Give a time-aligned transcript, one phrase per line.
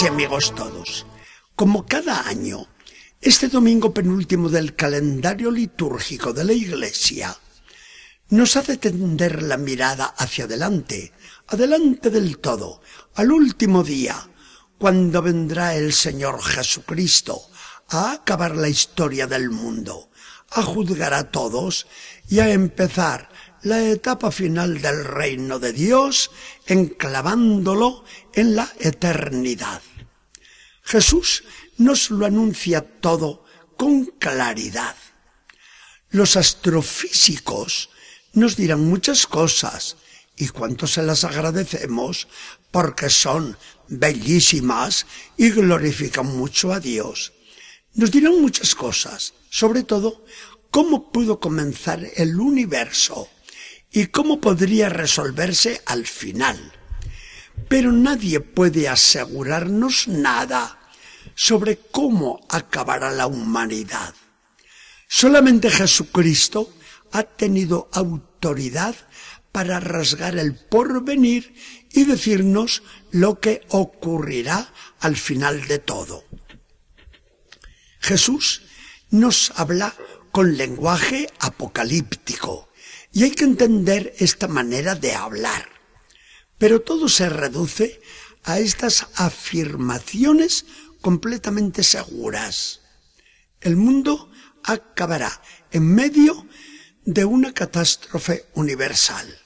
[0.00, 1.04] Y amigos todos,
[1.54, 2.66] como cada año,
[3.20, 7.36] este domingo penúltimo del calendario litúrgico de la Iglesia
[8.30, 11.12] nos hace tender la mirada hacia adelante,
[11.46, 12.80] adelante del todo,
[13.16, 14.16] al último día,
[14.78, 17.42] cuando vendrá el Señor Jesucristo
[17.88, 20.08] a acabar la historia del mundo,
[20.52, 21.86] a juzgar a todos
[22.30, 23.28] y a empezar
[23.62, 26.30] la etapa final del reino de Dios,
[26.66, 28.04] enclavándolo
[28.34, 29.82] en la eternidad.
[30.82, 31.44] Jesús
[31.78, 33.44] nos lo anuncia todo
[33.76, 34.96] con claridad.
[36.10, 37.90] Los astrofísicos
[38.32, 39.96] nos dirán muchas cosas
[40.36, 42.28] y cuánto se las agradecemos
[42.70, 43.56] porque son
[43.88, 47.32] bellísimas y glorifican mucho a Dios.
[47.94, 50.24] Nos dirán muchas cosas, sobre todo
[50.70, 53.28] cómo pudo comenzar el universo
[53.92, 56.72] y cómo podría resolverse al final.
[57.68, 60.78] Pero nadie puede asegurarnos nada
[61.34, 64.14] sobre cómo acabará la humanidad.
[65.06, 66.72] Solamente Jesucristo
[67.12, 68.94] ha tenido autoridad
[69.52, 71.54] para rasgar el porvenir
[71.90, 76.24] y decirnos lo que ocurrirá al final de todo.
[78.00, 78.62] Jesús
[79.10, 79.94] nos habla
[80.30, 82.71] con lenguaje apocalíptico
[83.12, 85.68] y hay que entender esta manera de hablar.
[86.58, 88.00] Pero todo se reduce
[88.44, 90.64] a estas afirmaciones
[91.00, 92.80] completamente seguras.
[93.60, 94.30] El mundo
[94.64, 96.46] acabará en medio
[97.04, 99.38] de una catástrofe universal.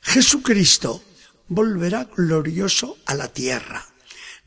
[0.00, 1.02] Jesucristo
[1.48, 3.86] volverá glorioso a la tierra,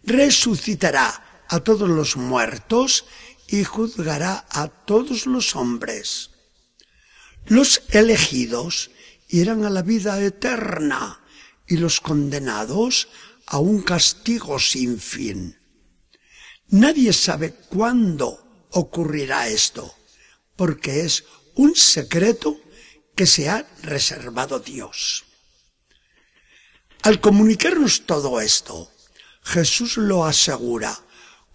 [0.04, 3.06] resucitará a todos los muertos
[3.48, 6.32] y juzgará a todos los hombres.
[7.48, 8.92] Los elegidos
[9.30, 11.22] irán a la vida eterna
[11.66, 13.08] y los condenados
[13.46, 15.58] a un castigo sin fin.
[16.70, 19.96] Nadie sabe cuándo ocurrirá esto,
[20.56, 21.24] porque es
[21.56, 22.60] un secreto
[23.16, 25.24] que se ha reservado Dios.
[27.04, 28.92] Al comunicarnos todo esto,
[29.42, 31.00] Jesús lo asegura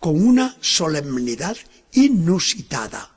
[0.00, 1.56] con una solemnidad
[1.92, 3.12] inusitada,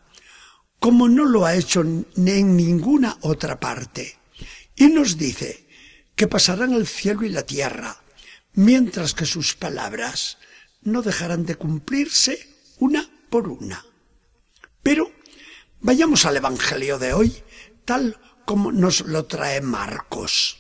[0.86, 2.06] como no lo ha hecho en
[2.56, 4.20] ninguna otra parte,
[4.76, 5.66] y nos dice
[6.16, 8.04] que pasarán el cielo y la tierra,
[8.54, 10.38] mientras que sus palabras
[10.84, 12.38] no dejarán de cumplirse
[12.78, 13.84] una por una.
[14.84, 15.12] Pero
[15.80, 17.36] vayamos al Evangelio de hoy,
[17.84, 20.60] tal como nos lo trae Marcos.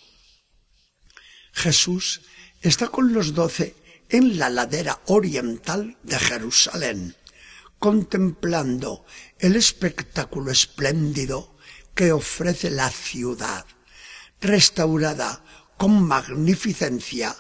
[1.54, 2.22] Jesús
[2.62, 3.76] está con los doce
[4.10, 7.16] en la ladera oriental de Jerusalén,
[7.80, 9.06] contemplando
[9.40, 11.56] el espectáculo espléndido
[11.94, 13.66] que ofrece la ciudad,
[14.42, 15.44] restaurada
[15.78, 17.36] con magnificencia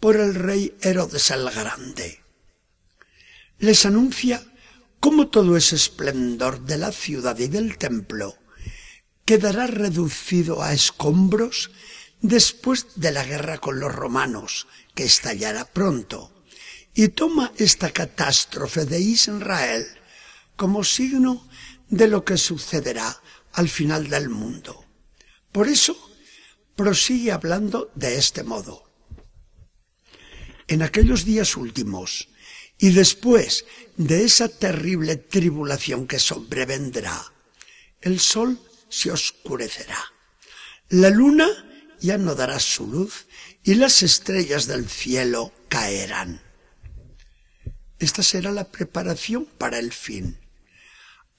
[0.00, 2.22] por el rey Herodes el Grande.
[3.58, 4.42] Les anuncia
[5.00, 8.36] cómo todo ese esplendor de la ciudad y del templo
[9.24, 11.70] quedará reducido a escombros
[12.20, 16.35] después de la guerra con los romanos, que estallará pronto,
[16.96, 19.86] y toma esta catástrofe de Israel
[20.56, 21.46] como signo
[21.90, 23.20] de lo que sucederá
[23.52, 24.82] al final del mundo.
[25.52, 25.94] Por eso,
[26.74, 28.90] prosigue hablando de este modo.
[30.68, 32.30] En aquellos días últimos,
[32.78, 33.66] y después
[33.98, 37.30] de esa terrible tribulación que sobrevendrá,
[38.00, 38.58] el sol
[38.88, 40.02] se oscurecerá.
[40.88, 41.46] La luna
[42.00, 43.26] ya no dará su luz
[43.62, 46.45] y las estrellas del cielo caerán.
[47.98, 50.38] Esta será la preparación para el fin.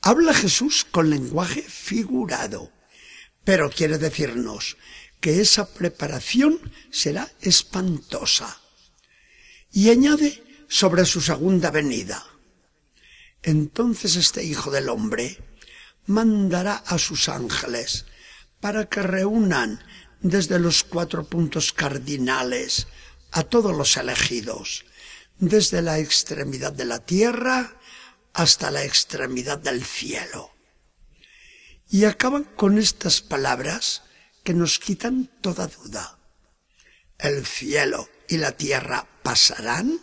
[0.02, 2.72] Habla Jesús con lenguaje figurado,
[3.44, 4.78] pero quiere decirnos
[5.20, 6.60] que esa preparación
[6.92, 8.60] será espantosa.
[9.72, 12.26] Y añade sobre su segunda venida.
[13.44, 15.38] Entonces este Hijo del Hombre
[16.06, 18.06] mandará a sus ángeles
[18.60, 19.84] para que reúnan
[20.22, 22.88] desde los cuatro puntos cardinales
[23.32, 24.86] a todos los elegidos,
[25.40, 27.80] desde la extremidad de la tierra
[28.34, 30.52] hasta la extremidad del cielo.
[31.90, 34.04] Y acaban con estas palabras
[34.44, 36.20] que nos quitan toda duda.
[37.18, 40.00] El cielo y la tierra pasarán,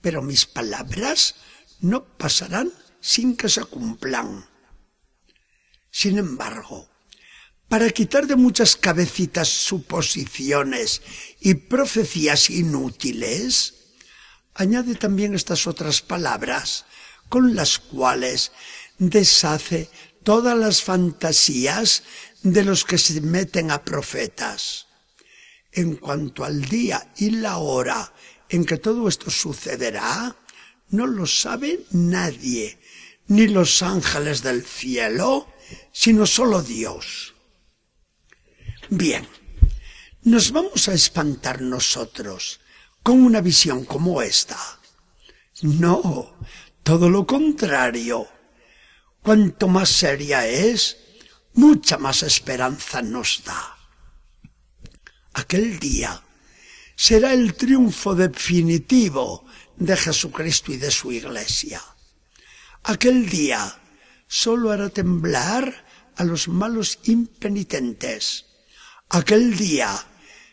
[0.00, 1.36] pero mis palabras
[1.80, 4.48] no pasarán sin que se cumplan.
[5.90, 6.88] Sin embargo,
[7.68, 11.02] para quitar de muchas cabecitas suposiciones
[11.40, 13.73] y profecías inútiles,
[14.54, 16.86] añade también estas otras palabras
[17.28, 18.52] con las cuales
[18.98, 19.90] deshace
[20.22, 22.04] todas las fantasías
[22.42, 24.86] de los que se meten a profetas.
[25.72, 28.12] En cuanto al día y la hora
[28.48, 30.36] en que todo esto sucederá,
[30.90, 32.78] no lo sabe nadie,
[33.26, 35.48] ni los ángeles del cielo,
[35.92, 37.34] sino solo Dios.
[38.90, 39.26] Bien,
[40.22, 42.60] nos vamos a espantar nosotros
[43.04, 44.58] con una visión como esta.
[45.62, 46.34] No,
[46.82, 48.26] todo lo contrario.
[49.22, 50.96] Cuanto más seria es,
[51.52, 53.76] mucha más esperanza nos da.
[55.34, 56.22] Aquel día
[56.96, 59.44] será el triunfo definitivo
[59.76, 61.82] de Jesucristo y de su iglesia.
[62.84, 63.80] Aquel día
[64.26, 65.84] solo hará temblar
[66.16, 68.46] a los malos impenitentes.
[69.10, 70.06] Aquel día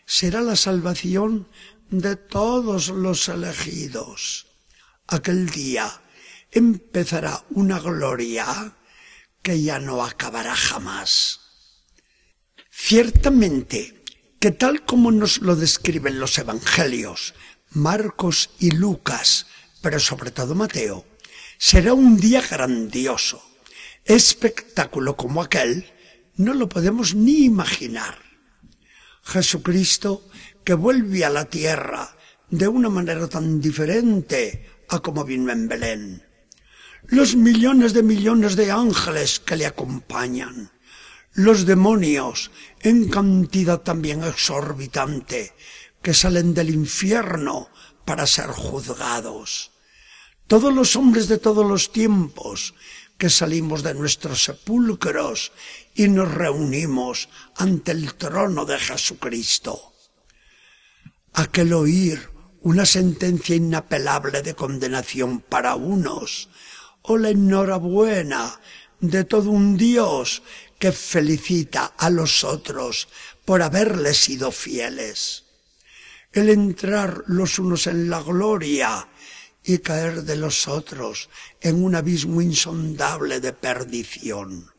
[0.05, 1.47] será la salvación
[1.91, 4.47] de todos los elegidos.
[5.07, 6.01] Aquel día
[6.49, 8.77] empezará una gloria
[9.41, 11.41] que ya no acabará jamás.
[12.69, 14.03] Ciertamente
[14.39, 17.33] que tal como nos lo describen los evangelios,
[17.71, 19.47] Marcos y Lucas,
[19.81, 21.05] pero sobre todo Mateo,
[21.57, 23.43] será un día grandioso.
[24.05, 25.91] Espectáculo como aquel
[26.37, 28.30] no lo podemos ni imaginar.
[29.23, 30.27] Jesucristo
[30.63, 32.15] que vuelve a la tierra
[32.49, 36.23] de una manera tan diferente a como vino en Belén.
[37.07, 40.71] Los millones de millones de ángeles que le acompañan.
[41.33, 42.51] Los demonios
[42.81, 45.53] en cantidad también exorbitante
[46.01, 47.69] que salen del infierno
[48.05, 49.71] para ser juzgados.
[50.47, 52.75] Todos los hombres de todos los tiempos
[53.21, 55.51] que salimos de nuestros sepulcros
[55.93, 59.93] y nos reunimos ante el trono de Jesucristo.
[61.33, 62.31] Aquel oír
[62.61, 66.49] una sentencia inapelable de condenación para unos,
[67.03, 68.59] o la enhorabuena
[68.99, 70.41] de todo un Dios
[70.79, 73.07] que felicita a los otros
[73.45, 75.43] por haberles sido fieles.
[76.31, 79.07] El entrar los unos en la gloria
[79.63, 81.29] y caer de los otros
[81.61, 84.71] en un abismo insondable de perdición.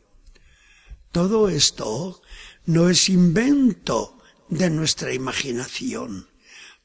[1.11, 2.21] Todo esto
[2.65, 4.17] no es invento
[4.49, 6.27] de nuestra imaginación.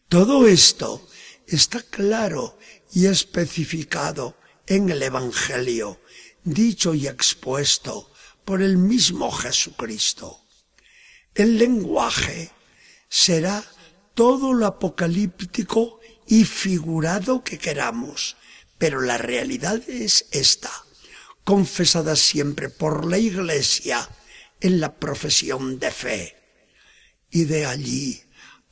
[0.08, 1.06] Todo esto
[1.46, 2.58] está claro
[2.92, 4.36] y especificado
[4.66, 6.00] en el Evangelio,
[6.44, 8.10] dicho y expuesto
[8.44, 10.40] por el mismo Jesucristo.
[11.34, 12.50] El lenguaje
[13.08, 13.64] será
[14.14, 15.97] todo lo apocalíptico
[16.28, 18.36] y figurado que queramos,
[18.76, 20.70] pero la realidad es esta,
[21.42, 24.06] confesada siempre por la Iglesia
[24.60, 26.36] en la profesión de fe.
[27.30, 28.22] Y de allí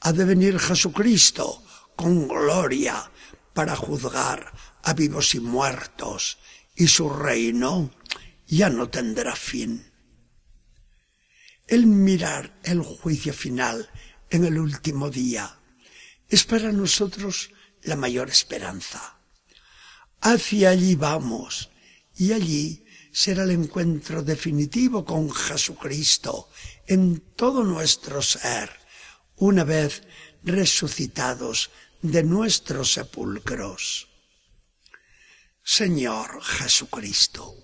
[0.00, 1.64] ha de venir Jesucristo
[1.96, 3.10] con gloria
[3.54, 4.52] para juzgar
[4.82, 6.38] a vivos y muertos,
[6.74, 7.90] y su reino
[8.46, 9.90] ya no tendrá fin.
[11.66, 13.90] El mirar el juicio final
[14.28, 15.58] en el último día
[16.28, 17.50] es para nosotros
[17.82, 19.18] la mayor esperanza.
[20.20, 21.70] Hacia allí vamos
[22.16, 26.50] y allí será el encuentro definitivo con Jesucristo
[26.86, 28.70] en todo nuestro ser,
[29.36, 30.02] una vez
[30.42, 31.70] resucitados
[32.02, 34.08] de nuestros sepulcros.
[35.62, 37.56] Señor Jesucristo,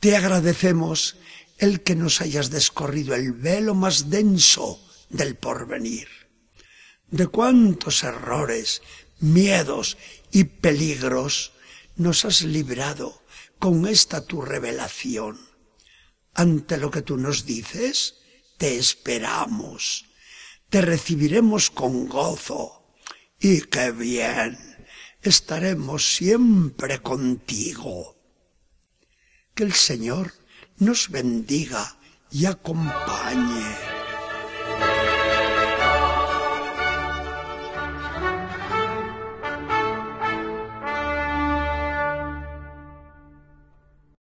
[0.00, 1.16] te agradecemos
[1.58, 6.21] el que nos hayas descorrido el velo más denso del porvenir.
[7.12, 8.80] De cuántos errores,
[9.20, 9.98] miedos
[10.30, 11.52] y peligros
[11.96, 13.22] nos has librado
[13.58, 15.38] con esta tu revelación.
[16.32, 18.14] Ante lo que tú nos dices,
[18.56, 20.06] te esperamos,
[20.70, 22.82] te recibiremos con gozo
[23.38, 24.58] y qué bien,
[25.20, 28.16] estaremos siempre contigo.
[29.54, 30.32] Que el Señor
[30.78, 31.98] nos bendiga
[32.30, 33.91] y acompañe.